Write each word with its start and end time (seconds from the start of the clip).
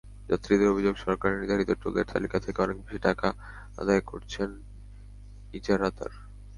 যাত্রীদের 0.29 0.71
অভিযোগ, 0.71 0.95
সরকার-নির্ধারিত 0.97 1.71
টোলের 1.81 2.05
তালিকা 2.05 2.37
থেকে 2.39 2.59
অনেক 2.61 2.77
বেশি 2.79 2.99
টাকা 2.99 3.27
আদায় 3.77 4.01
করছেন 4.01 4.49
ইজারাদার। 5.53 6.11